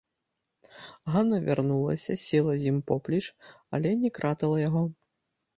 Ганна 1.15 1.37
вярнулася, 1.47 2.17
села 2.25 2.57
з 2.63 2.71
ім 2.71 2.81
поплеч, 2.89 3.21
але 3.79 3.95
не 4.07 4.15
кратала 4.17 4.57
яго. 4.67 4.83